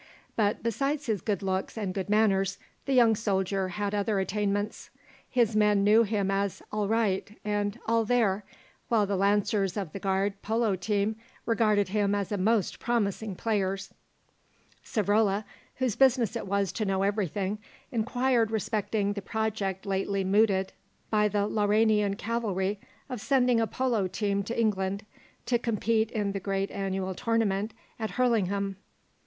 [0.35, 2.57] But besides his good looks and good manners,
[2.87, 4.89] the young soldier had other attainments;
[5.29, 8.43] his men knew him as "all right" and "all there,"
[8.87, 13.77] while the Lancers of the Guard polo team regarded him as a most promising player.
[14.83, 15.43] Savrola,
[15.75, 17.59] whose business it was to know everything,
[17.91, 20.73] inquired respecting the project lately mooted
[21.11, 25.05] by the Lauranian Cavalry of sending a polo team to England
[25.45, 28.77] to compete in the great annual tournament at Hurlingham.